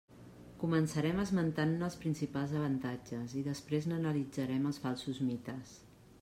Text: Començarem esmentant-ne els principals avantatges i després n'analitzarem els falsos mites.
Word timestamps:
Començarem 0.61 1.21
esmentant-ne 1.23 1.85
els 1.89 1.97
principals 2.05 2.57
avantatges 2.61 3.37
i 3.43 3.45
després 3.51 3.89
n'analitzarem 3.93 4.69
els 4.73 4.83
falsos 4.89 5.23
mites. 5.29 5.79